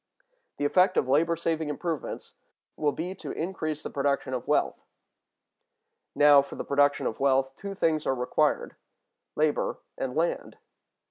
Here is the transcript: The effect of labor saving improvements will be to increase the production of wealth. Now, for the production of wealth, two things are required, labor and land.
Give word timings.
The 0.57 0.65
effect 0.65 0.97
of 0.97 1.07
labor 1.07 1.35
saving 1.35 1.69
improvements 1.69 2.33
will 2.75 2.91
be 2.91 3.13
to 3.13 3.29
increase 3.33 3.83
the 3.83 3.91
production 3.91 4.33
of 4.33 4.47
wealth. 4.47 4.83
Now, 6.15 6.41
for 6.41 6.55
the 6.55 6.65
production 6.65 7.05
of 7.05 7.19
wealth, 7.19 7.55
two 7.55 7.75
things 7.75 8.07
are 8.07 8.15
required, 8.15 8.75
labor 9.35 9.77
and 9.99 10.15
land. 10.15 10.57